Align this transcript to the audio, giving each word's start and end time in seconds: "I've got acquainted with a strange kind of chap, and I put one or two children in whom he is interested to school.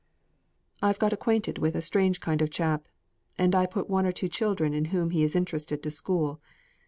"I've 0.81 0.97
got 0.97 1.13
acquainted 1.13 1.59
with 1.59 1.75
a 1.75 1.81
strange 1.83 2.19
kind 2.21 2.41
of 2.41 2.49
chap, 2.49 2.87
and 3.37 3.53
I 3.53 3.67
put 3.67 3.87
one 3.87 4.07
or 4.07 4.11
two 4.11 4.29
children 4.29 4.73
in 4.73 4.85
whom 4.85 5.11
he 5.11 5.21
is 5.23 5.35
interested 5.35 5.83
to 5.83 5.91
school. 5.91 6.41